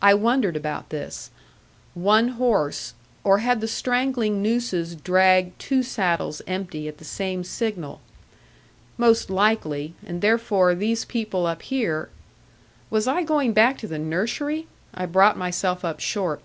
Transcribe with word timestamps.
I 0.00 0.14
wondered 0.14 0.56
about 0.56 0.88
this. 0.88 1.30
One 1.92 2.28
horse 2.28 2.94
or 3.22 3.40
had 3.40 3.60
the 3.60 3.68
strangling 3.68 4.40
nooses 4.40 4.94
dragged 4.94 5.58
two 5.60 5.82
saddles 5.82 6.40
empty 6.46 6.88
at 6.88 6.96
the 6.96 7.04
same 7.04 7.44
signal? 7.44 8.00
Most 8.96 9.28
likely; 9.28 9.92
and 10.06 10.22
therefore 10.22 10.74
these 10.74 11.04
people 11.04 11.44
up 11.46 11.60
here 11.60 12.08
Was 12.88 13.06
I 13.06 13.22
going 13.24 13.52
back 13.52 13.76
to 13.80 13.86
the 13.86 13.98
nursery? 13.98 14.68
I 14.94 15.04
brought 15.04 15.36
myself 15.36 15.84
up 15.84 16.00
short. 16.00 16.40